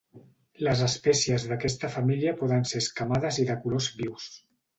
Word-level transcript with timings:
Les 0.67 0.79
espècies 0.85 1.45
d'aquesta 1.51 1.89
família 1.97 2.33
poden 2.41 2.65
ser 2.71 2.81
escamades 2.85 3.41
i 3.45 3.47
de 3.53 3.59
colors 3.67 3.93
vius. 4.03 4.27